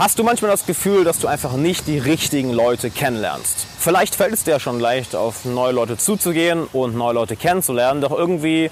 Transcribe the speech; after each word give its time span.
Hast 0.00 0.18
du 0.18 0.24
manchmal 0.24 0.50
das 0.50 0.64
Gefühl, 0.64 1.04
dass 1.04 1.18
du 1.18 1.28
einfach 1.28 1.52
nicht 1.52 1.86
die 1.86 1.98
richtigen 1.98 2.54
Leute 2.54 2.88
kennenlernst? 2.88 3.66
Vielleicht 3.78 4.14
fällt 4.14 4.32
es 4.32 4.44
dir 4.44 4.58
schon 4.58 4.80
leicht, 4.80 5.14
auf 5.14 5.44
neue 5.44 5.72
Leute 5.72 5.98
zuzugehen 5.98 6.66
und 6.72 6.96
neue 6.96 7.12
Leute 7.12 7.36
kennenzulernen, 7.36 8.00
doch 8.00 8.10
irgendwie 8.10 8.70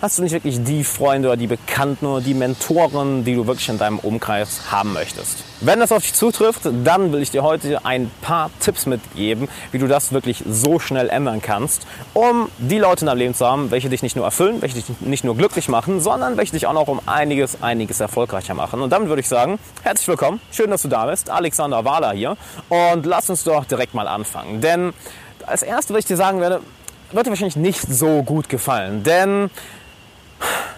hast 0.00 0.18
du 0.18 0.22
nicht 0.22 0.32
wirklich 0.32 0.62
die 0.62 0.84
Freunde 0.84 1.28
oder 1.28 1.36
die 1.36 1.46
Bekannten 1.46 2.06
oder 2.06 2.20
die 2.20 2.34
Mentoren, 2.34 3.24
die 3.24 3.34
du 3.34 3.46
wirklich 3.46 3.68
in 3.68 3.78
deinem 3.78 3.98
Umkreis 3.98 4.60
haben 4.70 4.92
möchtest. 4.92 5.44
Wenn 5.60 5.80
das 5.80 5.92
auf 5.92 6.02
dich 6.02 6.14
zutrifft, 6.14 6.62
dann 6.84 7.12
will 7.12 7.22
ich 7.22 7.30
dir 7.30 7.42
heute 7.42 7.84
ein 7.84 8.10
paar 8.20 8.50
Tipps 8.60 8.86
mitgeben, 8.86 9.48
wie 9.72 9.78
du 9.78 9.86
das 9.86 10.12
wirklich 10.12 10.42
so 10.48 10.78
schnell 10.78 11.08
ändern 11.08 11.40
kannst, 11.40 11.86
um 12.12 12.48
die 12.58 12.78
Leute 12.78 13.02
in 13.02 13.06
deinem 13.06 13.18
Leben 13.18 13.34
zu 13.34 13.46
haben, 13.46 13.70
welche 13.70 13.88
dich 13.88 14.02
nicht 14.02 14.16
nur 14.16 14.24
erfüllen, 14.24 14.60
welche 14.60 14.76
dich 14.76 14.84
nicht 15.00 15.24
nur 15.24 15.36
glücklich 15.36 15.68
machen, 15.68 16.00
sondern 16.00 16.36
welche 16.36 16.52
dich 16.52 16.66
auch 16.66 16.74
noch 16.74 16.88
um 16.88 17.00
einiges, 17.06 17.62
einiges 17.62 18.00
erfolgreicher 18.00 18.54
machen. 18.54 18.82
Und 18.82 18.90
damit 18.90 19.08
würde 19.08 19.20
ich 19.20 19.28
sagen, 19.28 19.58
herzlich 19.82 20.08
willkommen, 20.08 20.40
schön, 20.52 20.70
dass 20.70 20.82
du 20.82 20.88
da 20.88 21.06
bist, 21.06 21.30
Alexander 21.30 21.84
Wahler 21.84 22.12
hier 22.12 22.36
und 22.68 23.06
lass 23.06 23.30
uns 23.30 23.44
doch 23.44 23.64
direkt 23.64 23.94
mal 23.94 24.08
anfangen. 24.08 24.60
Denn 24.60 24.92
als 25.46 25.62
erstes, 25.62 25.94
was 25.94 26.00
ich 26.00 26.06
dir 26.06 26.16
sagen 26.16 26.40
werde, 26.40 26.60
wird 27.12 27.26
dir 27.26 27.30
wahrscheinlich 27.30 27.56
nicht 27.56 27.80
so 27.80 28.22
gut 28.22 28.48
gefallen, 28.48 29.02
denn 29.04 29.50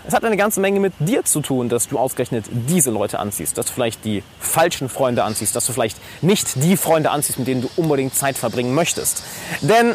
es 0.07 0.15
hat 0.15 0.25
eine 0.25 0.37
ganze 0.37 0.61
Menge 0.61 0.81
mit 0.81 0.93
dir 0.99 1.25
zu 1.25 1.41
tun, 1.41 1.69
dass 1.69 1.89
du 1.89 1.99
ausgerechnet 1.99 2.45
diese 2.51 2.91
Leute 2.91 3.19
anziehst, 3.19 3.59
dass 3.59 3.67
du 3.67 3.73
vielleicht 3.73 4.05
die 4.05 4.23
falschen 4.39 4.89
Freunde 4.89 5.25
anziehst, 5.25 5.57
dass 5.57 5.67
du 5.67 5.73
vielleicht 5.73 5.99
nicht 6.23 6.63
die 6.63 6.77
Freunde 6.77 7.11
anziehst, 7.11 7.39
mit 7.39 7.49
denen 7.49 7.63
du 7.63 7.71
unbedingt 7.77 8.15
Zeit 8.15 8.39
verbringen 8.39 8.75
möchtest. 8.75 9.25
Denn 9.63 9.95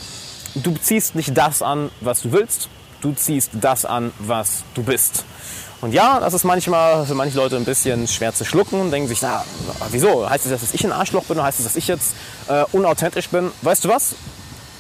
du 0.55 0.73
ziehst 0.73 1.15
nicht 1.15 1.37
das 1.37 1.61
an, 1.61 1.89
was 2.01 2.21
du 2.21 2.31
willst, 2.33 2.67
du 3.01 3.13
ziehst 3.13 3.51
das 3.53 3.85
an, 3.85 4.11
was 4.19 4.63
du 4.73 4.83
bist. 4.83 5.23
Und 5.79 5.93
ja, 5.93 6.19
das 6.19 6.33
ist 6.35 6.43
manchmal 6.43 7.05
für 7.07 7.15
manche 7.15 7.37
Leute 7.37 7.55
ein 7.55 7.65
bisschen 7.65 8.07
schwer 8.07 8.33
zu 8.33 8.45
schlucken 8.45 8.79
und 8.79 8.91
denken 8.91 9.07
sich, 9.07 9.21
na, 9.21 9.43
wieso? 9.89 10.29
Heißt 10.29 10.45
das, 10.45 10.61
dass 10.61 10.73
ich 10.73 10.85
ein 10.85 10.91
Arschloch 10.91 11.23
bin 11.23 11.37
oder 11.37 11.45
heißt 11.45 11.57
das, 11.57 11.65
dass 11.65 11.75
ich 11.75 11.87
jetzt 11.87 12.13
äh, 12.47 12.65
unauthentisch 12.71 13.29
bin? 13.29 13.51
Weißt 13.63 13.85
du 13.85 13.89
was? 13.89 14.15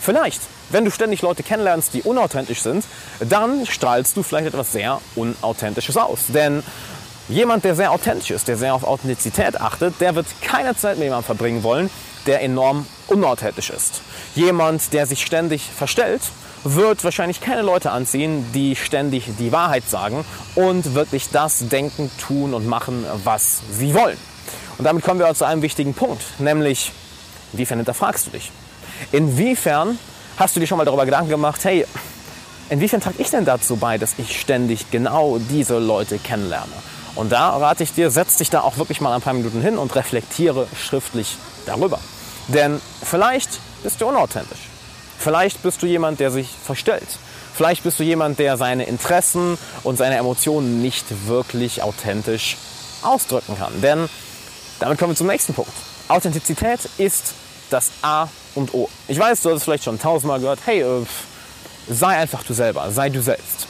Vielleicht. 0.01 0.41
Wenn 0.71 0.83
du 0.83 0.91
ständig 0.91 1.21
Leute 1.21 1.43
kennenlernst, 1.43 1.93
die 1.93 2.01
unauthentisch 2.01 2.61
sind, 2.61 2.85
dann 3.19 3.65
strahlst 3.67 4.17
du 4.17 4.23
vielleicht 4.23 4.47
etwas 4.47 4.71
sehr 4.71 4.99
Unauthentisches 5.15 5.95
aus. 5.95 6.21
Denn 6.29 6.63
jemand, 7.29 7.63
der 7.63 7.75
sehr 7.75 7.91
authentisch 7.91 8.31
ist, 8.31 8.47
der 8.47 8.57
sehr 8.57 8.73
auf 8.73 8.83
Authentizität 8.83 9.59
achtet, 9.61 9.99
der 9.99 10.15
wird 10.15 10.25
keine 10.41 10.75
Zeit 10.75 10.97
mit 10.97 11.03
jemandem 11.03 11.25
verbringen 11.25 11.61
wollen, 11.63 11.89
der 12.25 12.41
enorm 12.41 12.87
unauthentisch 13.07 13.69
ist. 13.69 14.01
Jemand, 14.33 14.93
der 14.93 15.05
sich 15.05 15.23
ständig 15.25 15.63
verstellt, 15.63 16.21
wird 16.63 17.03
wahrscheinlich 17.03 17.41
keine 17.41 17.61
Leute 17.61 17.91
anziehen, 17.91 18.45
die 18.53 18.75
ständig 18.75 19.25
die 19.39 19.51
Wahrheit 19.51 19.87
sagen 19.87 20.23
und 20.55 20.93
wirklich 20.95 21.29
das 21.29 21.67
denken, 21.69 22.09
tun 22.19 22.53
und 22.53 22.65
machen, 22.67 23.05
was 23.23 23.61
sie 23.71 23.93
wollen. 23.93 24.17
Und 24.77 24.85
damit 24.85 25.03
kommen 25.03 25.19
wir 25.19 25.33
zu 25.33 25.45
einem 25.45 25.61
wichtigen 25.61 25.93
Punkt, 25.93 26.23
nämlich, 26.39 26.91
inwiefern 27.53 27.79
hinterfragst 27.79 28.27
du 28.27 28.31
dich? 28.31 28.51
Inwiefern 29.11 29.97
Hast 30.41 30.55
du 30.55 30.59
dir 30.59 30.65
schon 30.65 30.79
mal 30.79 30.85
darüber 30.85 31.05
Gedanken 31.05 31.29
gemacht, 31.29 31.63
hey, 31.65 31.85
inwiefern 32.69 32.99
trage 32.99 33.17
ich 33.19 33.29
denn 33.29 33.45
dazu 33.45 33.75
bei, 33.75 33.99
dass 33.99 34.15
ich 34.17 34.39
ständig 34.39 34.89
genau 34.89 35.37
diese 35.37 35.77
Leute 35.77 36.17
kennenlerne? 36.17 36.71
Und 37.13 37.31
da 37.31 37.57
rate 37.57 37.83
ich 37.83 37.93
dir, 37.93 38.09
setz 38.09 38.37
dich 38.37 38.49
da 38.49 38.61
auch 38.61 38.77
wirklich 38.77 39.01
mal 39.01 39.13
ein 39.13 39.21
paar 39.21 39.33
Minuten 39.33 39.61
hin 39.61 39.77
und 39.77 39.95
reflektiere 39.95 40.67
schriftlich 40.75 41.35
darüber. 41.65 41.99
Denn 42.47 42.81
vielleicht 43.03 43.59
bist 43.83 44.01
du 44.01 44.07
unauthentisch. 44.07 44.69
Vielleicht 45.19 45.61
bist 45.61 45.83
du 45.83 45.85
jemand, 45.85 46.19
der 46.19 46.31
sich 46.31 46.47
verstellt. 46.47 47.19
Vielleicht 47.53 47.83
bist 47.83 47.99
du 47.99 48.03
jemand, 48.03 48.39
der 48.39 48.57
seine 48.57 48.85
Interessen 48.85 49.59
und 49.83 49.97
seine 49.97 50.15
Emotionen 50.15 50.81
nicht 50.81 51.05
wirklich 51.27 51.83
authentisch 51.83 52.57
ausdrücken 53.03 53.57
kann. 53.59 53.79
Denn 53.81 54.09
damit 54.79 54.97
kommen 54.97 55.11
wir 55.11 55.17
zum 55.17 55.27
nächsten 55.27 55.53
Punkt. 55.53 55.73
Authentizität 56.07 56.79
ist 56.97 57.35
das 57.71 57.91
A 58.01 58.27
und 58.55 58.73
O. 58.73 58.89
Ich 59.07 59.17
weiß, 59.17 59.41
du 59.41 59.49
hast 59.49 59.57
es 59.57 59.63
vielleicht 59.63 59.83
schon 59.83 59.99
tausendmal 59.99 60.39
gehört, 60.39 60.59
hey, 60.65 60.81
äh, 60.81 61.05
sei 61.89 62.17
einfach 62.17 62.43
du 62.43 62.53
selber, 62.53 62.91
sei 62.91 63.09
du 63.09 63.21
selbst. 63.21 63.67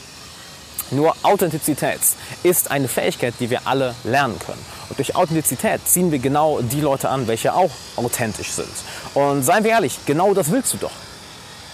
Nur 0.90 1.16
Authentizität 1.22 2.00
ist 2.42 2.70
eine 2.70 2.86
Fähigkeit, 2.86 3.34
die 3.40 3.48
wir 3.48 3.66
alle 3.66 3.94
lernen 4.04 4.38
können. 4.38 4.62
Und 4.90 4.98
durch 4.98 5.16
Authentizität 5.16 5.80
ziehen 5.88 6.12
wir 6.12 6.18
genau 6.18 6.60
die 6.60 6.82
Leute 6.82 7.08
an, 7.08 7.26
welche 7.28 7.54
auch 7.54 7.70
authentisch 7.96 8.50
sind. 8.50 8.68
Und 9.14 9.42
seien 9.42 9.64
wir 9.64 9.70
ehrlich, 9.70 9.98
genau 10.04 10.34
das 10.34 10.50
willst 10.50 10.74
du 10.74 10.76
doch. 10.76 10.92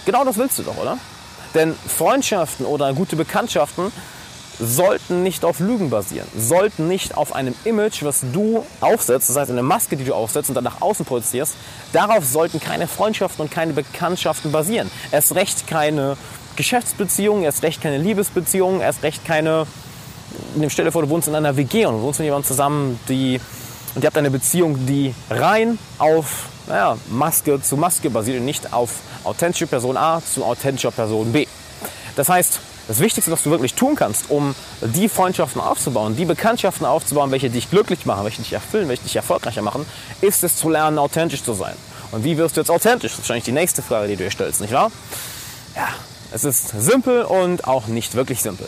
Genau 0.05 0.23
das 0.23 0.37
willst 0.37 0.57
du 0.59 0.63
doch, 0.63 0.77
oder? 0.77 0.97
Denn 1.53 1.75
Freundschaften 1.75 2.65
oder 2.65 2.93
gute 2.93 3.17
Bekanntschaften 3.17 3.91
sollten 4.59 5.23
nicht 5.23 5.45
auf 5.45 5.59
Lügen 5.59 5.89
basieren, 5.89 6.27
sollten 6.37 6.87
nicht 6.87 7.15
auf 7.15 7.33
einem 7.33 7.55
Image, 7.63 8.03
was 8.03 8.21
du 8.33 8.65
aufsetzt, 8.81 9.29
das 9.29 9.37
heißt 9.37 9.51
eine 9.51 9.63
Maske, 9.63 9.95
die 9.95 10.03
du 10.03 10.13
aufsetzt 10.13 10.49
und 10.49 10.55
dann 10.55 10.65
nach 10.65 10.81
außen 10.81 11.05
projizierst, 11.05 11.53
darauf 11.93 12.25
sollten 12.25 12.59
keine 12.59 12.87
Freundschaften 12.87 13.43
und 13.43 13.51
keine 13.51 13.73
Bekanntschaften 13.73 14.51
basieren. 14.51 14.91
Erst 15.11 15.33
recht 15.35 15.67
keine 15.67 16.17
Geschäftsbeziehungen, 16.57 17.43
erst 17.43 17.63
recht 17.63 17.81
keine 17.81 17.97
Liebesbeziehungen, 17.97 18.81
erst 18.81 19.03
recht 19.03 19.23
keine, 19.25 19.65
stell 20.67 20.85
dir 20.85 20.91
vor, 20.91 21.03
du 21.03 21.09
wohnst 21.09 21.27
in 21.29 21.35
einer 21.35 21.55
WG 21.55 21.85
und 21.85 22.01
wohnst 22.01 22.19
mit 22.19 22.25
jemandem 22.25 22.47
zusammen, 22.47 22.99
die, 23.07 23.39
und 23.95 24.03
ihr 24.03 24.07
habt 24.07 24.17
eine 24.17 24.31
Beziehung, 24.31 24.85
die 24.85 25.15
rein 25.29 25.79
auf 25.97 26.49
naja, 26.67 26.97
Maske 27.09 27.61
zu 27.61 27.77
Maske 27.77 28.09
basiert 28.09 28.39
und 28.39 28.45
nicht 28.45 28.73
auf 28.73 28.95
authentische 29.23 29.67
Person 29.67 29.97
A 29.97 30.21
zu 30.21 30.43
authentischer 30.43 30.91
Person 30.91 31.31
B. 31.31 31.47
Das 32.15 32.29
heißt, 32.29 32.59
das 32.89 32.99
Wichtigste, 32.99 33.31
was 33.31 33.43
du 33.43 33.51
wirklich 33.51 33.75
tun 33.75 33.95
kannst, 33.95 34.31
um 34.31 34.55
die 34.81 35.09
Freundschaften 35.09 35.61
aufzubauen, 35.61 36.15
die 36.15 36.25
Bekanntschaften 36.25 36.87
aufzubauen, 36.87 37.29
welche 37.29 37.51
dich 37.51 37.69
glücklich 37.69 38.07
machen, 38.07 38.23
welche 38.23 38.41
dich 38.41 38.51
erfüllen, 38.51 38.89
welche 38.89 39.03
dich 39.03 39.15
erfolgreicher 39.15 39.61
machen, 39.61 39.85
ist 40.21 40.43
es 40.43 40.55
zu 40.55 40.69
lernen, 40.69 40.97
authentisch 40.97 41.43
zu 41.43 41.53
sein. 41.53 41.75
Und 42.11 42.23
wie 42.23 42.35
wirst 42.39 42.57
du 42.57 42.61
jetzt 42.61 42.71
authentisch? 42.71 43.11
Das 43.11 43.19
ist 43.19 43.25
wahrscheinlich 43.25 43.43
die 43.43 43.51
nächste 43.51 43.83
Frage, 43.83 44.07
die 44.07 44.15
du 44.15 44.23
dir 44.23 44.31
stellst, 44.31 44.59
nicht 44.59 44.73
wahr? 44.73 44.91
Ja, 45.75 45.87
es 46.31 46.43
ist 46.43 46.69
simpel 46.81 47.25
und 47.25 47.67
auch 47.67 47.85
nicht 47.85 48.15
wirklich 48.15 48.41
simpel. 48.41 48.67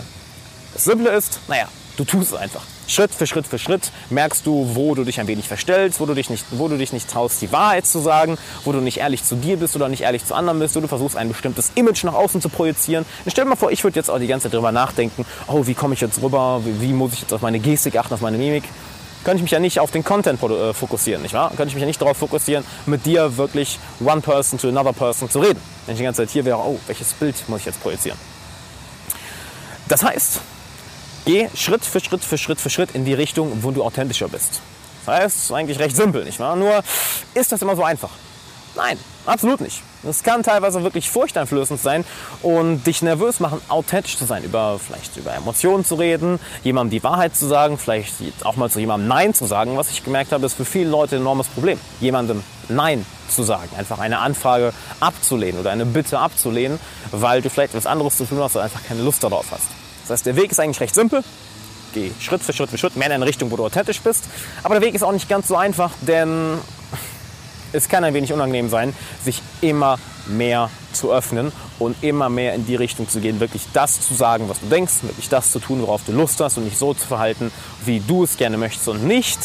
Das 0.76 0.84
Simple 0.84 1.10
ist, 1.10 1.40
naja, 1.48 1.68
du 1.98 2.04
tust 2.04 2.34
es 2.34 2.38
einfach. 2.38 2.62
Schritt 2.88 3.14
für 3.14 3.26
Schritt 3.28 3.48
für 3.48 3.60
Schritt 3.60 3.92
merkst 4.10 4.46
du, 4.46 4.72
wo 4.74 4.96
du 4.96 5.04
dich 5.04 5.20
ein 5.20 5.28
wenig 5.28 5.48
verstellst, 5.48 6.00
wo 6.00 6.06
du 6.06 6.14
dich 6.14 6.30
nicht, 6.30 6.46
wo 6.52 6.68
du 6.68 6.78
dich 6.78 6.94
nicht 6.94 7.10
traust, 7.10 7.42
die 7.42 7.52
Wahrheit 7.52 7.86
zu 7.86 8.00
sagen, 8.00 8.38
wo 8.66 8.72
du 8.72 8.80
nicht 8.80 8.98
ehrlich 8.98 9.24
zu 9.24 9.36
dir 9.36 9.58
bist 9.58 9.76
oder 9.76 9.88
nicht 9.90 10.02
ehrlich 10.02 10.26
zu 10.26 10.34
anderen 10.34 10.60
bist, 10.60 10.76
wo 10.76 10.80
du 10.80 10.88
versuchst, 10.88 11.16
ein 11.16 11.30
bestimmtes 11.30 11.72
Image 11.76 12.04
nach 12.04 12.14
außen 12.14 12.42
zu 12.42 12.50
projizieren. 12.50 13.06
Und 13.26 13.32
stell 13.32 13.46
dir 13.46 13.50
mal 13.50 13.56
vor, 13.56 13.72
ich 13.72 13.84
würde 13.84 13.96
jetzt 13.96 14.10
auch 14.10 14.20
die 14.20 14.28
ganze 14.28 14.44
Zeit 14.44 14.54
darüber 14.54 14.72
nachdenken, 14.72 15.26
oh, 15.48 15.66
wie 15.66 15.74
komme 15.74 15.94
ich 15.94 16.02
jetzt 16.02 16.22
rüber, 16.22 16.62
wie, 16.66 16.82
wie 16.82 16.94
muss 16.94 17.14
ich 17.14 17.22
jetzt 17.22 17.34
auf 17.34 17.42
meine 17.42 17.60
Gestik 17.60 17.96
achten, 17.98 18.14
auf 18.14 18.22
meine 18.22 18.38
Mimik 18.38 18.64
könnte 19.24 19.38
ich 19.38 19.44
mich 19.44 19.52
ja 19.52 19.60
nicht 19.60 19.80
auf 19.80 19.92
den 19.92 20.04
Content 20.04 20.42
äh, 20.42 20.74
fokussieren, 20.74 21.22
nicht 21.22 21.34
wahr? 21.34 21.50
Könnte 21.50 21.68
ich 21.68 21.76
mich 21.76 21.82
ja 21.82 21.88
nicht 21.88 22.02
darauf 22.02 22.18
fokussieren, 22.18 22.64
mit 22.86 23.06
dir 23.06 23.38
wirklich 23.38 23.80
one 24.04 24.22
person 24.22 24.58
to 24.60 24.70
another 24.70 24.94
person 24.94 25.30
zu 25.30 25.40
reden. 25.40 25.62
Wenn 25.86 25.94
ich 25.94 26.00
die 26.00 26.04
ganze 26.04 26.24
Zeit 26.24 26.32
hier 26.32 26.46
wäre, 26.46 26.58
oh, 26.58 26.80
welches 26.88 27.14
Bild 27.14 27.36
muss 27.48 27.60
ich 27.60 27.68
jetzt 27.68 27.82
projizieren? 27.82 28.18
Das 29.88 30.04
heißt, 30.04 30.40
Geh 31.26 31.50
Schritt 31.56 31.86
für 31.86 32.00
Schritt 32.00 32.24
für 32.24 32.38
Schritt 32.38 32.60
für 32.60 32.70
Schritt 32.70 32.92
in 32.96 33.06
die 33.06 33.14
Richtung, 33.14 33.62
wo 33.62 33.72
du 33.72 33.84
authentischer 33.84 34.28
bist. 34.28 34.60
Das 35.06 35.16
heißt, 35.16 35.52
eigentlich 35.52 35.80
recht 35.80 35.96
simpel, 35.96 36.24
nicht 36.24 36.40
wahr? 36.40 36.56
Nur 36.56 36.84
ist 37.34 37.52
das 37.52 37.62
immer 37.62 37.76
so 37.76 37.84
einfach? 37.84 38.10
Nein, 38.76 38.98
absolut 39.26 39.62
nicht. 39.62 39.82
Es 40.08 40.24
kann 40.24 40.42
teilweise 40.42 40.82
wirklich 40.84 41.10
furchteinflößend 41.10 41.80
sein 41.80 42.06
und 42.42 42.84
dich 42.88 43.02
nervös 43.02 43.40
machen, 43.40 43.62
authentisch 43.68 44.18
zu 44.18 44.26
sein, 44.26 44.44
über 44.44 44.80
vielleicht 44.80 45.16
über 45.18 45.34
Emotionen 45.36 45.86
zu 45.86 45.96
reden, 45.96 46.40
jemandem 46.64 46.92
die 46.92 47.04
Wahrheit 47.04 47.36
zu 47.36 47.46
sagen, 47.48 47.78
vielleicht 47.78 48.16
auch 48.44 48.56
mal 48.56 48.72
zu 48.72 48.80
jemandem 48.80 49.10
Nein 49.10 49.34
zu 49.34 49.46
sagen. 49.46 49.78
Was 49.78 49.92
ich 49.92 50.04
gemerkt 50.04 50.32
habe, 50.32 50.46
ist 50.46 50.56
für 50.56 50.66
viele 50.66 50.90
Leute 50.90 51.18
ein 51.18 51.22
enormes 51.22 51.48
Problem, 51.50 51.80
jemandem 52.00 52.44
Nein 52.70 53.06
zu 53.30 53.44
sagen, 53.44 53.70
einfach 53.78 54.00
eine 54.00 54.20
Anfrage 54.20 54.74
abzulehnen 55.00 55.60
oder 55.60 55.72
eine 55.72 55.86
Bitte 55.86 56.18
abzulehnen, 56.18 56.80
weil 57.12 57.42
du 57.42 57.50
vielleicht 57.50 57.74
etwas 57.74 57.86
anderes 57.86 58.18
zu 58.18 58.26
tun 58.26 58.40
hast 58.40 58.56
oder 58.56 58.66
einfach 58.66 58.84
keine 58.84 59.04
Lust 59.04 59.24
darauf 59.24 59.46
hast. 59.52 59.81
Das 60.12 60.20
heißt, 60.20 60.26
der 60.26 60.36
Weg 60.36 60.52
ist 60.52 60.60
eigentlich 60.60 60.82
recht 60.82 60.94
simpel. 60.94 61.24
Geh 61.94 62.12
Schritt 62.20 62.44
für 62.44 62.52
Schritt 62.52 62.70
für 62.70 62.78
Schritt 62.78 62.98
mehr 62.98 63.08
in 63.08 63.14
eine 63.14 63.26
Richtung, 63.26 63.50
wo 63.50 63.56
du 63.56 63.66
authentisch 63.66 64.02
bist. 64.02 64.26
Aber 64.62 64.76
der 64.76 64.84
Weg 64.84 64.94
ist 64.94 65.04
auch 65.04 65.14
nicht 65.14 65.30
ganz 65.30 65.48
so 65.48 65.56
einfach, 65.56 65.92
denn 66.02 66.58
es 67.72 67.88
kann 67.88 68.04
ein 68.04 68.14
wenig 68.14 68.34
unangenehm 68.34 68.70
sein, 68.70 68.94
sich 69.24 69.42
immer 69.62 70.00
mehr 70.28 70.70
zu 70.92 71.14
öffnen 71.14 71.54
und 71.80 71.96
immer 72.04 72.28
mehr 72.28 72.54
in 72.56 72.66
die 72.66 72.76
Richtung 72.76 73.08
zu 73.08 73.22
gehen, 73.22 73.40
wirklich 73.40 73.64
das 73.72 74.02
zu 74.02 74.14
sagen, 74.14 74.50
was 74.50 74.60
du 74.60 74.66
denkst, 74.66 75.04
wirklich 75.04 75.30
das 75.30 75.54
zu 75.54 75.60
tun, 75.60 75.82
worauf 75.82 76.02
du 76.06 76.12
Lust 76.12 76.42
hast 76.42 76.58
und 76.58 76.66
nicht 76.66 76.78
so 76.78 76.94
zu 76.94 77.08
verhalten, 77.08 77.50
wie 77.86 78.02
du 78.02 78.26
es 78.26 78.36
gerne 78.36 78.58
möchtest 78.58 78.90
und 78.90 79.06
nicht, 79.06 79.40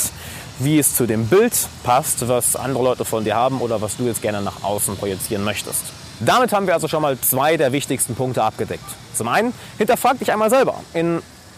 wie 0.58 0.80
es 0.80 0.96
zu 0.96 1.06
dem 1.06 1.28
Bild 1.28 1.54
passt, 1.84 2.26
was 2.26 2.56
andere 2.56 2.82
Leute 2.82 3.04
von 3.04 3.22
dir 3.22 3.36
haben 3.36 3.60
oder 3.60 3.80
was 3.80 3.96
du 3.96 4.04
jetzt 4.04 4.20
gerne 4.20 4.42
nach 4.42 4.64
außen 4.64 4.96
projizieren 4.96 5.44
möchtest. 5.44 5.84
Damit 6.20 6.52
haben 6.52 6.66
wir 6.66 6.74
also 6.74 6.88
schon 6.88 7.02
mal 7.02 7.18
zwei 7.18 7.56
der 7.56 7.72
wichtigsten 7.72 8.14
Punkte 8.14 8.42
abgedeckt. 8.42 8.84
Zum 9.14 9.28
einen, 9.28 9.52
hinterfrag 9.78 10.18
dich 10.18 10.32
einmal 10.32 10.50
selber. 10.50 10.80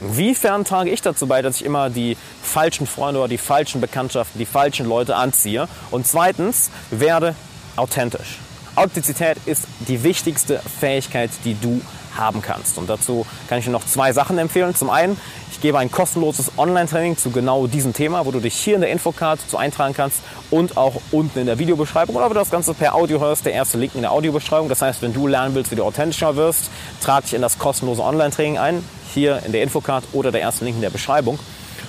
Inwiefern 0.00 0.64
trage 0.64 0.90
ich 0.90 1.00
dazu 1.00 1.26
bei, 1.26 1.42
dass 1.42 1.56
ich 1.56 1.64
immer 1.64 1.90
die 1.90 2.16
falschen 2.42 2.86
Freunde 2.86 3.20
oder 3.20 3.28
die 3.28 3.38
falschen 3.38 3.80
Bekanntschaften, 3.80 4.38
die 4.38 4.46
falschen 4.46 4.86
Leute 4.86 5.14
anziehe? 5.14 5.68
Und 5.90 6.06
zweitens, 6.06 6.70
werde 6.90 7.34
authentisch. 7.76 8.38
Authentizität 8.74 9.38
ist 9.46 9.64
die 9.80 10.02
wichtigste 10.02 10.60
Fähigkeit, 10.80 11.30
die 11.44 11.54
du 11.54 11.80
haben 12.18 12.42
kannst. 12.42 12.78
Und 12.78 12.90
dazu 12.90 13.24
kann 13.48 13.58
ich 13.58 13.64
dir 13.64 13.70
noch 13.70 13.86
zwei 13.86 14.12
Sachen 14.12 14.38
empfehlen. 14.38 14.74
Zum 14.74 14.90
einen, 14.90 15.18
ich 15.50 15.60
gebe 15.60 15.78
ein 15.78 15.90
kostenloses 15.90 16.52
Online-Training 16.56 17.16
zu 17.16 17.30
genau 17.30 17.66
diesem 17.66 17.92
Thema, 17.92 18.26
wo 18.26 18.30
du 18.30 18.40
dich 18.40 18.54
hier 18.54 18.74
in 18.74 18.80
der 18.80 18.90
Infocard 18.90 19.40
zu 19.48 19.56
eintragen 19.56 19.94
kannst 19.94 20.20
und 20.50 20.76
auch 20.76 21.00
unten 21.10 21.38
in 21.38 21.46
der 21.46 21.58
Videobeschreibung 21.58 22.16
oder 22.16 22.26
wenn 22.26 22.34
du 22.34 22.40
das 22.40 22.50
Ganze 22.50 22.74
per 22.74 22.94
Audio 22.94 23.20
hörst, 23.20 23.46
der 23.46 23.52
erste 23.52 23.78
Link 23.78 23.94
in 23.94 24.02
der 24.02 24.12
Audiobeschreibung. 24.12 24.68
Das 24.68 24.82
heißt, 24.82 25.02
wenn 25.02 25.14
du 25.14 25.26
lernen 25.26 25.54
willst, 25.54 25.70
wie 25.70 25.76
du 25.76 25.84
authentischer 25.84 26.36
wirst, 26.36 26.70
trag 27.00 27.24
dich 27.24 27.34
in 27.34 27.42
das 27.42 27.58
kostenlose 27.58 28.02
Online-Training 28.02 28.58
ein, 28.58 28.84
hier 29.14 29.42
in 29.46 29.52
der 29.52 29.62
Infocard 29.62 30.04
oder 30.12 30.32
der 30.32 30.40
erste 30.40 30.64
Link 30.64 30.76
in 30.76 30.82
der 30.82 30.90
Beschreibung. 30.90 31.38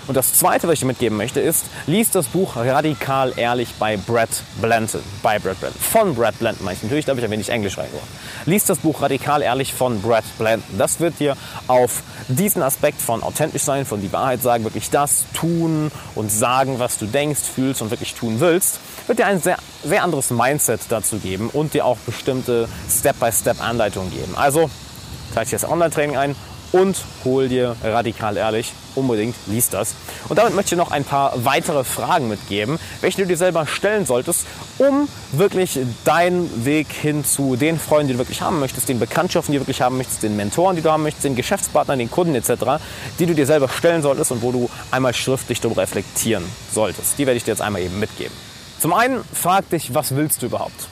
Und 0.10 0.16
das 0.16 0.34
Zweite, 0.34 0.68
was 0.68 0.74
ich 0.74 0.86
mitgeben 0.86 1.18
möchte, 1.18 1.40
ist, 1.40 1.66
lies 1.86 2.10
das 2.10 2.26
Buch 2.26 2.56
Radikal 2.56 3.32
Ehrlich 3.36 3.76
bei 3.78 3.96
Brad 3.96 4.30
Blanton. 4.60 5.02
Bei 5.22 5.38
Brad 5.38 5.60
Blanton. 5.60 5.80
Von 5.80 6.16
Brad 6.16 6.40
Blanton 6.40 6.66
meine 6.66 6.78
ich 6.78 6.82
natürlich, 6.82 7.06
da 7.06 7.12
habe 7.12 7.20
ich 7.20 7.26
ein 7.26 7.30
wenig 7.30 7.50
Englisch 7.50 7.78
reingebracht. 7.78 8.08
Lies 8.48 8.66
das 8.66 8.80
Buch 8.80 9.04
Radikal 9.04 9.44
Ehrlich 9.44 9.72
von 9.72 10.02
Brad 10.02 10.24
Blanton. 10.40 10.80
Das 10.80 11.00
wird 11.00 11.20
dir 11.20 11.38
auf 11.68 12.02
diesen 12.28 12.64
Aspekt 12.64 13.00
von 13.00 13.22
authentisch 13.22 13.62
sein, 13.62 13.86
von 13.86 14.02
die 14.02 14.12
Wahrheit 14.12 14.42
sagen, 14.42 14.64
wirklich 14.64 14.90
das 14.90 15.26
tun 15.36 15.92
und 16.16 16.32
sagen, 16.32 16.80
was 16.80 16.98
du 16.98 17.06
denkst, 17.06 17.42
fühlst 17.42 17.84
und 17.84 17.92
wirklich 17.92 18.16
tun 18.16 18.40
willst, 18.40 18.80
wird 19.06 19.20
dir 19.20 19.28
ein 19.28 19.40
sehr, 19.40 19.60
sehr 19.84 20.02
anderes 20.02 20.32
Mindset 20.32 20.82
dazu 20.90 21.20
geben 21.20 21.52
und 21.54 21.76
dir 21.76 21.86
auch 21.86 21.98
bestimmte 22.00 22.68
Step-by-Step-Anleitungen 22.90 24.10
geben. 24.10 24.36
Also, 24.36 24.72
trage 25.36 25.46
ich 25.46 25.52
das 25.52 25.70
Online-Training 25.70 26.18
ein 26.18 26.36
und 26.72 26.98
hol 27.24 27.48
dir 27.48 27.76
radikal 27.84 28.38
ehrlich. 28.38 28.74
Unbedingt 28.96 29.36
liest 29.48 29.74
das. 29.74 29.96
Und 30.28 30.38
damit 30.38 30.56
möchte 30.56 30.76
ich 30.76 30.78
noch 30.80 30.92
ein 30.92 31.04
paar 31.04 31.34
weitere 31.46 31.84
Fragen 31.84 32.28
mitgeben, 32.28 32.80
welche 33.02 33.22
du 33.22 33.28
dir 33.28 33.38
selber 33.38 33.66
stellen 33.66 34.06
solltest, 34.06 34.46
um 34.78 35.08
wirklich 35.32 35.80
deinen 36.04 36.66
Weg 36.66 36.88
hin 36.92 37.24
zu 37.24 37.56
den 37.56 37.80
Freunden, 37.80 38.08
die 38.08 38.14
du 38.14 38.20
wirklich 38.20 38.42
haben 38.42 38.60
möchtest, 38.60 38.90
den 38.90 39.00
Bekanntschaften, 39.00 39.52
die 39.52 39.58
du 39.58 39.64
wirklich 39.64 39.82
haben 39.82 39.98
möchtest, 39.98 40.24
den 40.24 40.36
Mentoren, 40.36 40.76
die 40.76 40.82
du 40.82 40.92
haben 40.92 41.04
möchtest, 41.04 41.26
den 41.26 41.36
Geschäftspartnern, 41.36 42.00
den 42.00 42.12
Kunden 42.12 42.36
etc., 42.36 42.82
die 43.20 43.26
du 43.26 43.34
dir 43.34 43.46
selber 43.46 43.70
stellen 43.70 44.02
solltest 44.02 44.32
und 44.32 44.42
wo 44.42 44.52
du 44.52 44.70
einmal 44.92 45.14
schriftlich 45.14 45.62
darüber 45.62 45.84
reflektieren 45.84 46.44
solltest. 46.74 47.18
Die 47.18 47.26
werde 47.26 47.38
ich 47.38 47.44
dir 47.44 47.52
jetzt 47.52 47.62
einmal 47.62 47.82
eben 47.82 48.00
mitgeben. 48.00 48.34
Zum 48.80 48.94
einen 48.94 49.24
frag 49.34 49.70
dich, 49.70 49.94
was 49.94 50.16
willst 50.16 50.42
du 50.42 50.48
überhaupt? 50.48 50.88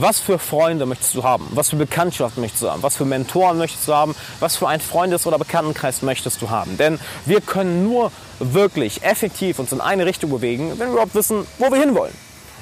Was 0.00 0.20
für 0.20 0.38
Freunde 0.38 0.86
möchtest 0.86 1.16
du 1.16 1.24
haben? 1.24 1.48
Was 1.50 1.70
für 1.70 1.76
Bekanntschaften 1.76 2.40
möchtest 2.40 2.62
du 2.62 2.70
haben? 2.70 2.84
Was 2.84 2.96
für 2.96 3.04
Mentoren 3.04 3.58
möchtest 3.58 3.88
du 3.88 3.94
haben? 3.94 4.14
Was 4.38 4.56
für 4.56 4.68
einen 4.68 4.80
Freundes- 4.80 5.26
oder 5.26 5.38
Bekanntenkreis 5.38 6.02
möchtest 6.02 6.40
du 6.40 6.50
haben? 6.50 6.78
Denn 6.78 7.00
wir 7.26 7.40
können 7.40 7.82
nur 7.82 8.12
wirklich 8.38 9.02
effektiv 9.02 9.58
uns 9.58 9.72
in 9.72 9.80
eine 9.80 10.06
Richtung 10.06 10.30
bewegen, 10.30 10.70
wenn 10.78 10.88
wir 10.88 10.92
überhaupt 10.92 11.16
wissen, 11.16 11.44
wo 11.58 11.72
wir 11.72 11.80
hinwollen. 11.80 12.14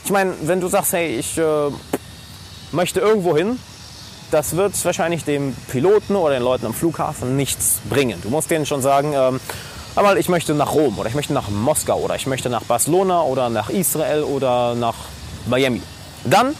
Ich 0.04 0.10
meine, 0.10 0.32
wenn 0.42 0.60
du 0.60 0.68
sagst, 0.68 0.94
hey, 0.94 1.18
ich 1.18 1.36
äh, 1.36 1.42
möchte 2.72 3.00
irgendwo 3.00 3.36
hin, 3.36 3.58
das 4.30 4.56
wird 4.56 4.82
wahrscheinlich 4.86 5.24
dem 5.24 5.54
Piloten 5.70 6.16
oder 6.16 6.32
den 6.32 6.42
Leuten 6.42 6.64
am 6.64 6.72
Flughafen 6.72 7.36
nichts 7.36 7.80
bringen. 7.90 8.18
Du 8.22 8.30
musst 8.30 8.50
denen 8.50 8.64
schon 8.64 8.80
sagen, 8.80 9.12
ähm, 9.14 9.40
aber 9.94 10.16
ich 10.16 10.30
möchte 10.30 10.54
nach 10.54 10.72
Rom 10.72 10.98
oder 10.98 11.10
ich 11.10 11.14
möchte 11.14 11.34
nach 11.34 11.50
Moskau 11.50 11.98
oder 11.98 12.16
ich 12.16 12.26
möchte 12.26 12.48
nach 12.48 12.62
Barcelona 12.62 13.20
oder 13.22 13.50
nach 13.50 13.68
Israel 13.68 14.22
oder 14.22 14.74
nach 14.74 14.94
Miami. 15.46 15.82
Dann 16.24 16.54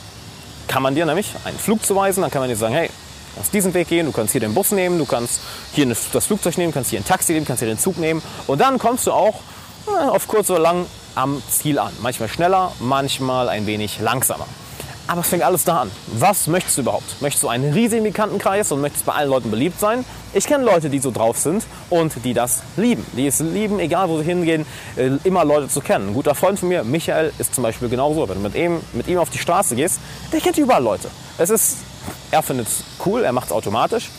kann 0.68 0.82
man 0.82 0.94
dir 0.94 1.06
nämlich 1.06 1.32
einen 1.44 1.58
Flug 1.58 1.84
zuweisen, 1.84 2.22
dann 2.22 2.30
kann 2.30 2.40
man 2.40 2.48
dir 2.48 2.56
sagen, 2.56 2.74
hey, 2.74 2.88
du 2.88 3.36
kannst 3.36 3.54
diesen 3.54 3.74
Weg 3.74 3.88
gehen, 3.88 4.06
du 4.06 4.12
kannst 4.12 4.32
hier 4.32 4.40
den 4.40 4.54
Bus 4.54 4.72
nehmen, 4.72 4.98
du 4.98 5.06
kannst 5.06 5.40
hier 5.72 5.86
das 5.86 6.26
Flugzeug 6.26 6.58
nehmen, 6.58 6.72
kannst 6.72 6.90
hier 6.90 7.00
ein 7.00 7.04
Taxi 7.04 7.32
nehmen, 7.32 7.46
kannst 7.46 7.60
hier 7.60 7.68
den 7.68 7.78
Zug 7.78 7.98
nehmen 7.98 8.22
und 8.46 8.60
dann 8.60 8.78
kommst 8.78 9.06
du 9.06 9.12
auch 9.12 9.40
äh, 9.86 10.08
auf 10.08 10.28
kurz 10.28 10.50
oder 10.50 10.60
lang 10.60 10.86
am 11.14 11.42
Ziel 11.48 11.78
an. 11.78 11.92
Manchmal 12.00 12.28
schneller, 12.28 12.72
manchmal 12.78 13.48
ein 13.48 13.66
wenig 13.66 14.00
langsamer. 14.00 14.46
Aber 15.08 15.20
es 15.20 15.28
fängt 15.28 15.44
alles 15.44 15.64
da 15.64 15.82
an. 15.82 15.90
Was 16.18 16.48
möchtest 16.48 16.78
du 16.78 16.82
überhaupt? 16.82 17.22
Möchtest 17.22 17.44
du 17.44 17.48
einen 17.48 17.72
riesigen 17.72 18.02
Bekanntenkreis 18.02 18.72
und 18.72 18.80
möchtest 18.80 19.06
bei 19.06 19.12
allen 19.12 19.30
Leuten 19.30 19.50
beliebt 19.50 19.78
sein? 19.78 20.04
Ich 20.32 20.46
kenne 20.46 20.64
Leute, 20.64 20.90
die 20.90 20.98
so 20.98 21.12
drauf 21.12 21.38
sind 21.38 21.64
und 21.90 22.12
die 22.24 22.34
das 22.34 22.62
lieben. 22.76 23.06
Die 23.16 23.26
es 23.26 23.38
lieben, 23.38 23.78
egal 23.78 24.08
wo 24.08 24.18
sie 24.18 24.24
hingehen, 24.24 24.66
äh, 24.96 25.10
immer 25.22 25.44
Leute 25.44 25.68
zu 25.68 25.80
kennen. 25.80 26.08
Ein 26.08 26.14
guter 26.14 26.34
Freund 26.34 26.58
von 26.58 26.68
mir, 26.68 26.82
Michael, 26.82 27.32
ist 27.38 27.54
zum 27.54 27.62
Beispiel 27.62 27.88
genauso. 27.88 28.28
Wenn 28.28 28.36
du 28.36 28.42
mit 28.42 28.56
ihm, 28.56 28.80
mit 28.92 29.06
ihm 29.06 29.18
auf 29.18 29.30
die 29.30 29.38
Straße 29.38 29.76
gehst, 29.76 30.00
der 30.32 30.40
kennt 30.40 30.58
überall 30.58 30.82
Leute. 30.82 31.08
Es 31.38 31.50
ist, 31.50 31.76
er 32.32 32.42
findet 32.42 32.66
es 32.66 32.82
cool, 33.04 33.22
er 33.22 33.32
macht 33.32 33.46
es 33.46 33.52
automatisch. 33.52 34.10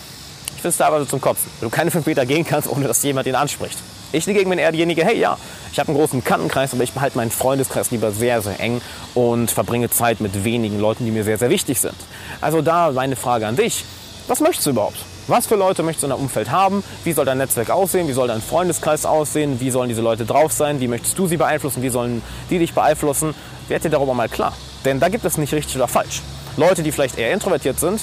Ich 0.55 0.61
finde 0.61 0.69
es 0.69 0.77
teilweise 0.77 1.07
zum 1.07 1.19
Kotzen. 1.19 1.51
Wenn 1.59 1.69
du 1.69 1.75
keine 1.75 1.91
fünf 1.91 2.05
Meter 2.05 2.25
gehen 2.25 2.45
kannst, 2.45 2.69
ohne 2.69 2.87
dass 2.87 3.03
jemand 3.03 3.27
ihn 3.27 3.35
anspricht. 3.35 3.77
Ich 4.17 4.25
dagegen 4.25 4.49
bin 4.49 4.57
eher 4.57 4.71
diejenige, 4.71 5.05
hey 5.05 5.19
ja, 5.19 5.37
ich 5.71 5.77
habe 5.77 5.89
einen 5.89 5.97
großen 5.97 6.23
Kantenkreis, 6.23 6.73
aber 6.73 6.83
ich 6.83 6.91
behalte 6.91 7.17
meinen 7.17 7.29
Freundeskreis 7.29 7.91
lieber 7.91 8.11
sehr, 8.11 8.41
sehr 8.41 8.59
eng 8.59 8.81
und 9.13 9.51
verbringe 9.51 9.91
Zeit 9.91 10.21
mit 10.21 10.43
wenigen 10.43 10.79
Leuten, 10.79 11.05
die 11.05 11.11
mir 11.11 11.23
sehr, 11.23 11.37
sehr 11.37 11.51
wichtig 11.51 11.79
sind. 11.79 11.93
Also 12.41 12.63
da 12.63 12.91
meine 12.91 13.15
Frage 13.15 13.45
an 13.45 13.55
dich, 13.55 13.85
was 14.27 14.39
möchtest 14.39 14.65
du 14.65 14.71
überhaupt? 14.71 14.97
Was 15.27 15.45
für 15.45 15.55
Leute 15.55 15.83
möchtest 15.83 16.01
du 16.01 16.07
in 16.07 16.11
deinem 16.11 16.21
Umfeld 16.21 16.49
haben? 16.49 16.83
Wie 17.03 17.13
soll 17.13 17.25
dein 17.25 17.37
Netzwerk 17.37 17.69
aussehen? 17.69 18.07
Wie 18.07 18.13
soll 18.13 18.27
dein 18.27 18.41
Freundeskreis 18.41 19.05
aussehen? 19.05 19.59
Wie 19.59 19.69
sollen 19.69 19.89
diese 19.89 20.01
Leute 20.01 20.25
drauf 20.25 20.51
sein? 20.51 20.79
Wie 20.79 20.87
möchtest 20.87 21.19
du 21.19 21.27
sie 21.27 21.37
beeinflussen? 21.37 21.83
Wie 21.83 21.89
sollen 21.89 22.23
die 22.49 22.57
dich 22.57 22.73
beeinflussen? 22.73 23.35
Werd 23.67 23.83
dir 23.83 23.89
darüber 23.91 24.15
mal 24.15 24.29
klar. 24.29 24.53
Denn 24.83 24.99
da 24.99 25.09
gibt 25.09 25.25
es 25.25 25.37
nicht 25.37 25.53
richtig 25.53 25.75
oder 25.75 25.87
falsch. 25.87 26.23
Leute, 26.55 26.81
die 26.81 26.91
vielleicht 26.91 27.19
eher 27.19 27.33
introvertiert 27.33 27.79
sind, 27.79 28.01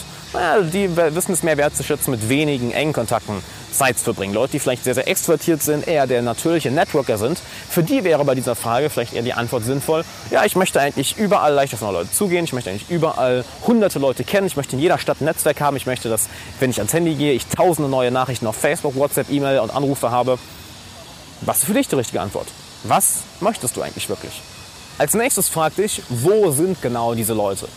die 0.73 0.97
wissen 0.97 1.33
es 1.33 1.43
mehr 1.43 1.57
wertzuschätzen, 1.57 2.11
mit 2.11 2.29
wenigen 2.29 2.73
engen 2.73 2.93
Kontakten 2.93 3.43
Zeit 3.71 3.99
zu 3.99 4.05
verbringen. 4.05 4.35
Leute, 4.35 4.53
die 4.53 4.59
vielleicht 4.59 4.85
sehr, 4.85 4.95
sehr 4.95 5.09
extrovertiert 5.09 5.63
sind, 5.63 5.87
eher 5.87 6.07
der 6.07 6.23
natürliche 6.23 6.71
Networker 6.71 7.19
sind, 7.19 7.41
für 7.69 7.83
die 7.83 8.05
wäre 8.05 8.25
bei 8.25 8.35
dieser 8.35 8.55
Frage 8.55 8.91
vielleicht 8.91 9.15
eher 9.15 9.23
die 9.23 9.33
Antwort 9.33 9.65
sinnvoll, 9.65 10.05
ja, 10.31 10.45
ich 10.45 10.57
möchte 10.57 10.81
eigentlich 10.81 11.17
überall 11.19 11.53
leicht 11.53 11.75
auf 11.75 11.81
neue 11.81 11.93
Leute 11.93 12.13
zugehen, 12.13 12.45
ich 12.45 12.53
möchte 12.53 12.71
eigentlich 12.71 12.91
überall 12.91 13.45
hunderte 13.67 13.99
Leute 13.99 14.25
kennen, 14.25 14.47
ich 14.47 14.57
möchte 14.57 14.77
in 14.77 14.83
jeder 14.83 14.99
Stadt 14.99 15.21
ein 15.21 15.25
Netzwerk 15.25 15.61
haben, 15.61 15.77
ich 15.77 15.87
möchte, 15.87 16.09
dass, 16.09 16.29
wenn 16.61 16.71
ich 16.71 16.79
ans 16.79 16.93
Handy 16.93 17.15
gehe, 17.15 17.33
ich 17.33 17.47
tausende 17.47 17.89
neue 17.89 18.11
Nachrichten 18.11 18.47
auf 18.47 18.57
Facebook, 18.57 18.97
WhatsApp, 18.97 19.31
E-Mail 19.31 19.61
und 19.61 19.75
Anrufe 19.75 20.11
habe. 20.11 20.39
Was 21.41 21.59
ist 21.59 21.65
für 21.65 21.75
dich 21.75 21.89
die 21.89 21.97
richtige 21.97 22.21
Antwort? 22.21 22.47
Was 22.85 23.23
möchtest 23.41 23.77
du 23.77 23.83
eigentlich 23.83 24.09
wirklich? 24.09 24.41
Als 24.99 25.15
nächstes 25.15 25.49
frag 25.49 25.75
dich, 25.77 26.03
wo 26.09 26.51
sind 26.53 26.81
genau 26.81 27.15
diese 27.15 27.35
Leute? 27.35 27.69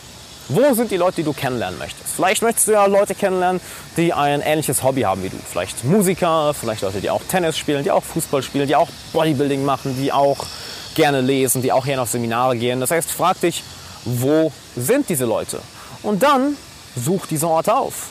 Wo 0.48 0.72
sind 0.72 0.90
die 0.90 0.96
Leute, 0.96 1.16
die 1.16 1.24
du 1.24 1.34
kennenlernen 1.34 1.78
möchtest? 1.78 2.08
Vielleicht 2.16 2.42
möchtest 2.42 2.68
du 2.68 2.72
ja 2.72 2.86
Leute 2.86 3.14
kennenlernen, 3.14 3.60
die 3.98 4.14
ein 4.14 4.40
ähnliches 4.40 4.82
Hobby 4.82 5.02
haben 5.02 5.22
wie 5.22 5.28
du. 5.28 5.36
Vielleicht 5.46 5.84
Musiker, 5.84 6.54
vielleicht 6.54 6.80
Leute, 6.80 7.02
die 7.02 7.10
auch 7.10 7.20
Tennis 7.28 7.58
spielen, 7.58 7.84
die 7.84 7.90
auch 7.90 8.02
Fußball 8.02 8.42
spielen, 8.42 8.66
die 8.66 8.74
auch 8.74 8.88
Bodybuilding 9.12 9.62
machen, 9.62 9.94
die 10.00 10.10
auch 10.10 10.46
gerne 10.94 11.20
lesen, 11.20 11.60
die 11.60 11.70
auch 11.70 11.84
gerne 11.84 12.00
auf 12.00 12.08
Seminare 12.08 12.56
gehen. 12.56 12.80
Das 12.80 12.90
heißt, 12.90 13.10
frag 13.10 13.38
dich, 13.40 13.62
wo 14.06 14.50
sind 14.74 15.10
diese 15.10 15.26
Leute? 15.26 15.60
Und 16.02 16.22
dann 16.22 16.56
such 16.96 17.26
diese 17.26 17.46
Orte 17.46 17.76
auf. 17.76 18.08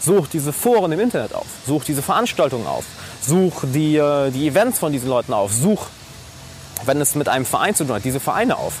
Such 0.00 0.26
diese 0.26 0.52
Foren 0.52 0.90
im 0.90 0.98
Internet 0.98 1.34
auf. 1.34 1.46
Such 1.66 1.84
diese 1.84 2.02
Veranstaltungen 2.02 2.66
auf. 2.66 2.84
Such 3.22 3.62
die, 3.62 3.96
äh, 3.96 4.30
die 4.30 4.48
Events 4.48 4.80
von 4.80 4.92
diesen 4.92 5.08
Leuten 5.08 5.32
auf. 5.32 5.52
Such, 5.52 5.86
wenn 6.84 7.00
es 7.00 7.14
mit 7.14 7.28
einem 7.28 7.46
Verein 7.46 7.76
zu 7.76 7.84
tun 7.84 7.94
hat, 7.94 8.04
diese 8.04 8.20
Vereine 8.20 8.56
auf. 8.56 8.74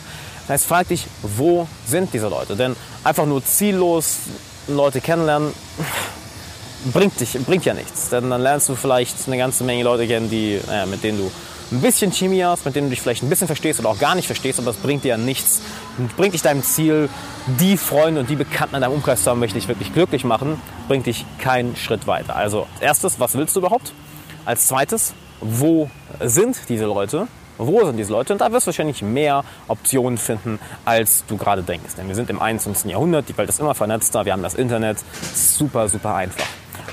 Das 0.46 0.54
heißt, 0.54 0.66
frag 0.66 0.88
dich, 0.88 1.06
wo 1.22 1.66
sind 1.86 2.12
diese 2.12 2.28
Leute? 2.28 2.54
Denn 2.54 2.76
einfach 3.02 3.26
nur 3.26 3.44
ziellos 3.44 4.18
Leute 4.68 5.00
kennenlernen 5.00 5.52
bringt, 6.92 7.18
dich, 7.20 7.32
bringt 7.44 7.64
ja 7.64 7.74
nichts. 7.74 8.10
Denn 8.10 8.30
dann 8.30 8.42
lernst 8.42 8.68
du 8.68 8.76
vielleicht 8.76 9.16
eine 9.26 9.38
ganze 9.38 9.64
Menge 9.64 9.82
Leute 9.82 10.06
kennen, 10.06 10.30
die, 10.30 10.60
äh, 10.70 10.86
mit 10.86 11.02
denen 11.02 11.18
du 11.18 11.30
ein 11.72 11.80
bisschen 11.80 12.12
Chemie 12.12 12.44
hast, 12.44 12.64
mit 12.64 12.76
denen 12.76 12.86
du 12.86 12.90
dich 12.90 13.00
vielleicht 13.00 13.24
ein 13.24 13.28
bisschen 13.28 13.48
verstehst 13.48 13.80
oder 13.80 13.88
auch 13.88 13.98
gar 13.98 14.14
nicht 14.14 14.26
verstehst, 14.26 14.60
aber 14.60 14.70
es 14.70 14.76
bringt 14.76 15.02
dir 15.02 15.08
ja 15.08 15.16
nichts. 15.16 15.62
Bringt 16.16 16.34
dich 16.34 16.42
deinem 16.42 16.62
Ziel, 16.62 17.08
die 17.58 17.76
Freunde 17.76 18.20
und 18.20 18.30
die 18.30 18.36
Bekannten 18.36 18.76
in 18.76 18.82
deinem 18.82 18.92
Umkreis 18.92 19.24
zu 19.24 19.30
haben, 19.30 19.40
welche 19.40 19.54
dich 19.54 19.66
wirklich 19.66 19.92
glücklich 19.92 20.22
machen, 20.22 20.60
bringt 20.86 21.06
dich 21.06 21.24
keinen 21.38 21.74
Schritt 21.74 22.06
weiter. 22.06 22.36
Also, 22.36 22.68
erstes, 22.80 23.18
was 23.18 23.34
willst 23.34 23.56
du 23.56 23.60
überhaupt? 23.60 23.92
Als 24.44 24.68
zweites, 24.68 25.14
wo 25.40 25.90
sind 26.20 26.56
diese 26.68 26.84
Leute? 26.84 27.26
Wo 27.58 27.84
sind 27.84 27.96
diese 27.96 28.12
Leute? 28.12 28.32
Und 28.32 28.40
da 28.40 28.52
wirst 28.52 28.66
du 28.66 28.68
wahrscheinlich 28.68 29.02
mehr 29.02 29.44
Optionen 29.68 30.18
finden, 30.18 30.58
als 30.84 31.24
du 31.26 31.36
gerade 31.36 31.62
denkst. 31.62 31.94
Denn 31.96 32.08
wir 32.08 32.14
sind 32.14 32.30
im 32.30 32.40
21. 32.40 32.90
Jahrhundert, 32.90 33.28
die 33.28 33.36
Welt 33.36 33.48
ist 33.48 33.60
immer 33.60 33.74
vernetzter, 33.74 34.24
wir 34.24 34.32
haben 34.32 34.42
das 34.42 34.54
Internet, 34.54 34.98
super, 35.34 35.88
super 35.88 36.14
einfach. 36.14 36.46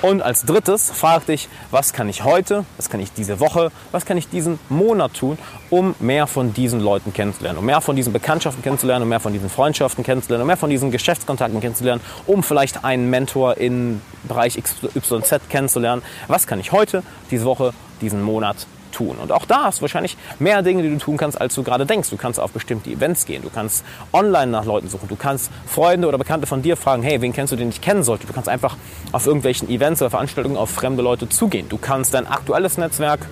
Und 0.03 0.21
als 0.21 0.43
drittes 0.43 0.91
frag 0.91 1.27
dich, 1.27 1.47
was 1.71 1.93
kann 1.93 2.09
ich 2.09 2.25
heute, 2.25 2.65
was 2.75 2.89
kann 2.89 2.99
ich 2.99 3.13
diese 3.13 3.39
Woche, 3.39 3.71
was 3.93 4.05
kann 4.05 4.17
ich 4.17 4.27
diesen 4.27 4.59
Monat 4.67 5.13
tun, 5.13 5.37
um 5.69 5.95
mehr 5.99 6.27
von 6.27 6.53
diesen 6.53 6.81
Leuten 6.81 7.13
kennenzulernen, 7.13 7.59
um 7.59 7.65
mehr 7.65 7.79
von 7.79 7.95
diesen 7.95 8.11
Bekanntschaften 8.11 8.61
kennenzulernen, 8.61 9.03
um 9.03 9.09
mehr 9.09 9.21
von 9.21 9.31
diesen 9.31 9.49
Freundschaften 9.49 10.03
kennenzulernen, 10.03 10.41
um 10.41 10.47
mehr 10.47 10.57
von 10.57 10.69
diesen 10.69 10.91
Geschäftskontakten 10.91 11.61
kennenzulernen, 11.61 12.01
um 12.27 12.43
vielleicht 12.43 12.83
einen 12.83 13.09
Mentor 13.09 13.55
im 13.57 14.01
Bereich 14.23 14.61
XYZ 14.61 15.47
kennenzulernen. 15.47 16.01
Was 16.27 16.47
kann 16.47 16.59
ich 16.59 16.73
heute, 16.73 17.01
diese 17.31 17.45
Woche, 17.45 17.73
diesen 18.01 18.21
Monat 18.23 18.67
tun. 18.93 19.17
Und 19.21 19.31
auch 19.31 19.45
da 19.45 19.65
hast 19.65 19.79
du 19.79 19.81
wahrscheinlich 19.81 20.15
mehr 20.39 20.61
Dinge, 20.61 20.83
die 20.83 20.89
du 20.89 20.97
tun 20.97 21.17
kannst, 21.17 21.39
als 21.39 21.55
du 21.55 21.63
gerade 21.63 21.85
denkst. 21.85 22.09
Du 22.09 22.17
kannst 22.17 22.39
auf 22.39 22.51
bestimmte 22.51 22.89
Events 22.89 23.25
gehen, 23.25 23.41
du 23.41 23.49
kannst 23.49 23.83
online 24.13 24.51
nach 24.51 24.65
Leuten 24.65 24.87
suchen, 24.87 25.07
du 25.09 25.15
kannst 25.15 25.51
Freunde 25.65 26.07
oder 26.07 26.17
Bekannte 26.17 26.47
von 26.47 26.61
dir 26.61 26.77
fragen, 26.77 27.03
hey, 27.03 27.21
wen 27.21 27.33
kennst 27.33 27.51
du, 27.51 27.57
den 27.57 27.69
ich 27.69 27.81
kennen 27.81 28.03
sollte? 28.03 28.27
Du 28.27 28.33
kannst 28.33 28.47
einfach 28.47 28.77
auf 29.11 29.25
irgendwelchen 29.25 29.69
Events 29.69 30.01
oder 30.01 30.11
Veranstaltungen 30.11 30.57
auf 30.57 30.69
fremde 30.69 31.03
Leute 31.03 31.27
zugehen. 31.27 31.67
Du 31.69 31.77
kannst 31.77 32.13
dein 32.13 32.27
aktuelles 32.27 32.77
Netzwerk, 32.77 33.27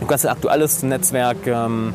du 0.00 0.06
kannst 0.06 0.24
dein 0.24 0.32
aktuelles 0.32 0.82
Netzwerk 0.82 1.46
ähm, 1.46 1.94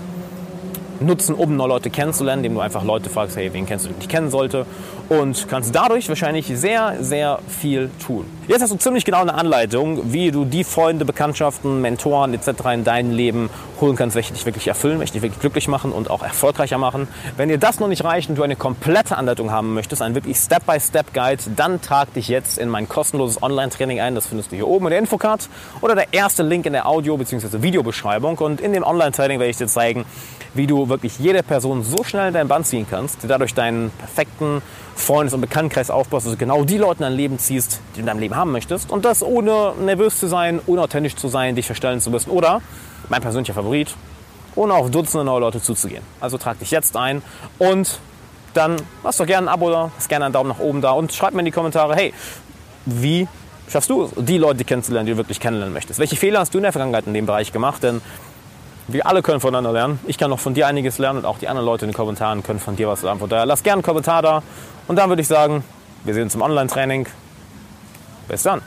nutzen, 1.00 1.36
um 1.36 1.56
neue 1.56 1.70
Leute 1.70 1.90
kennenzulernen, 1.90 2.44
indem 2.44 2.56
du 2.56 2.62
einfach 2.62 2.84
Leute 2.84 3.10
fragst, 3.10 3.36
hey, 3.36 3.52
wen 3.54 3.66
kennst 3.66 3.86
du, 3.86 3.90
den 3.90 4.00
ich 4.00 4.10
kennen 4.10 4.30
sollte 4.30 4.66
und 5.10 5.48
kannst 5.50 5.74
dadurch 5.76 6.10
wahrscheinlich 6.10 6.48
sehr, 6.48 6.98
sehr 7.02 7.40
viel 7.48 7.90
tun. 8.06 8.26
Jetzt 8.48 8.62
hast 8.62 8.72
du 8.72 8.78
ziemlich 8.78 9.06
genau 9.06 9.22
eine 9.22 9.34
Anleitung, 9.34 10.12
wie 10.12 10.32
du 10.32 10.44
die 10.44 10.64
Freunde, 10.64 11.06
Bekanntschaften, 11.06 11.82
Mentoren 11.82 12.34
etc. 12.34 12.50
in 12.74 12.84
dein 12.84 13.12
Leben 13.12 13.50
holen 13.80 13.96
kannst, 13.96 14.16
welche 14.16 14.34
dich 14.34 14.46
wirklich 14.46 14.68
erfüllen, 14.68 15.00
welche 15.00 15.14
dich 15.14 15.22
wirklich 15.22 15.40
glücklich 15.40 15.68
machen 15.68 15.92
und 15.92 16.10
auch 16.10 16.24
erfolgreicher 16.24 16.78
machen. 16.78 17.08
Wenn 17.38 17.50
dir 17.50 17.58
das 17.58 17.80
noch 17.80 17.88
nicht 17.88 18.04
reicht 18.04 18.30
und 18.30 18.38
du 18.38 18.44
eine 18.44 18.56
komplette 18.56 19.18
Anleitung 19.18 19.52
haben 19.52 19.74
möchtest, 19.74 20.02
ein 20.02 20.16
wirklich 20.16 20.38
Step-by-Step-Guide, 20.38 21.44
dann 21.56 21.82
trag 21.82 22.14
dich 22.14 22.28
jetzt 22.28 22.58
in 22.58 22.70
mein 22.70 22.90
kostenloses 22.90 23.42
Online-Training 23.42 24.00
ein. 24.02 24.16
Das 24.16 24.28
findest 24.28 24.52
du 24.52 24.56
hier 24.56 24.68
oben 24.68 24.88
in 24.88 24.92
der 24.92 25.00
Infocard 25.00 25.48
oder 25.82 25.96
der 25.96 26.08
erste 26.12 26.44
Link 26.44 26.66
in 26.66 26.74
der 26.74 26.88
Audio- 26.88 27.18
bzw. 27.18 27.62
Videobeschreibung. 27.62 28.38
Und 28.38 28.62
in 28.62 28.74
dem 28.74 28.84
Online-Training 28.84 29.40
werde 29.40 29.52
ich 29.52 29.58
dir 29.58 29.68
zeigen, 29.68 30.06
wie 30.54 30.68
du 30.68 30.90
wirklich 30.90 31.18
jede 31.20 31.44
Person 31.44 31.84
so 31.84 32.04
schnell 32.04 32.28
in 32.28 32.34
dein 32.34 32.48
Band 32.48 32.68
ziehen 32.68 32.86
kannst, 32.90 33.20
dadurch 33.28 33.54
deinen 33.54 33.90
perfekten 33.92 34.62
Freundes- 34.96 35.34
und 35.34 35.42
Bekanntenkreis 35.42 35.90
aufbaust, 35.90 36.28
also 36.28 36.38
genau 36.38 36.64
die 36.64 36.78
Leute 36.78 37.00
in 37.00 37.10
dein 37.10 37.14
Leben 37.14 37.40
ziehst, 37.40 37.82
die 37.92 37.96
du 37.96 38.00
in 38.02 38.06
deinem 38.06 38.20
Leben 38.20 38.36
haben 38.36 38.52
möchtest. 38.52 38.92
Und 38.92 39.06
das 39.06 39.24
ohne 39.24 39.74
nervös 39.80 40.20
zu 40.20 40.28
sein, 40.28 40.60
unauthentisch 40.66 41.16
zu 41.16 41.28
sein, 41.28 41.56
dich 41.56 41.66
verstellen 41.66 42.00
zu 42.00 42.10
müssen. 42.12 42.30
Oder, 42.30 42.62
mein 43.10 43.22
persönlicher 43.22 43.54
Favorit, 43.54 43.96
ohne 44.56 44.74
auf 44.74 44.92
Dutzende 44.92 45.26
neue 45.26 45.40
Leute 45.40 45.62
zuzugehen. 45.62 46.04
Also 46.20 46.38
trag 46.38 46.60
dich 46.60 46.72
jetzt 46.72 46.96
ein 46.96 47.22
und 47.60 48.00
dann 48.54 48.76
lass 49.04 49.18
doch 49.18 49.26
gerne 49.26 49.48
ein 49.48 49.54
Abo 49.54 49.70
da, 49.72 49.92
lass 49.96 50.08
gerne 50.08 50.26
einen 50.26 50.34
Daumen 50.34 50.50
nach 50.50 50.60
oben 50.60 50.82
da 50.82 50.92
und 50.92 51.12
schreib 51.12 51.34
mir 51.34 51.40
in 51.40 51.46
die 51.46 51.52
Kommentare, 51.52 51.96
hey, 51.96 52.14
wie 52.86 53.28
schaffst 53.68 53.90
du 53.90 54.10
die 54.16 54.38
Leute 54.38 54.64
kennenzulernen, 54.64 55.08
die 55.08 55.14
du 55.14 55.18
wirklich 55.18 55.40
kennenlernen 55.40 55.74
möchtest? 55.74 56.00
Welche 56.00 56.16
Fehler 56.16 56.40
hast 56.40 56.54
du 56.54 56.60
in 56.60 56.64
der 56.64 56.72
Vergangenheit 56.72 57.08
in 57.08 57.14
dem 57.14 57.26
Bereich 57.26 57.52
gemacht? 57.52 57.82
Denn 57.82 58.02
wir 58.88 59.06
alle 59.08 59.22
können 59.22 59.40
voneinander 59.40 59.72
lernen. 59.72 60.00
Ich 60.08 60.18
kann 60.18 60.30
noch 60.30 60.40
von 60.40 60.54
dir 60.54 60.68
einiges 60.68 60.98
lernen 60.98 61.20
und 61.20 61.26
auch 61.26 61.38
die 61.38 61.48
anderen 61.48 61.66
Leute 61.66 61.86
in 61.86 61.92
den 61.92 61.96
Kommentaren 61.96 62.44
können 62.44 62.60
von 62.60 62.76
dir 62.76 62.88
was 62.88 63.02
lernen. 63.02 63.20
Von 63.20 63.30
daher 63.30 63.46
lass 63.46 63.64
gerne 63.64 63.78
einen 63.78 63.84
Kommentar 63.84 64.22
da 64.22 64.44
und 64.88 64.98
dann 64.98 65.10
würde 65.10 65.22
ich 65.22 65.28
sagen, 65.28 65.64
wir 66.04 66.14
sehen 66.14 66.24
uns 66.24 66.36
im 66.36 66.42
Online-Training. 66.42 67.08
Bis 68.28 68.44
dann. 68.44 68.62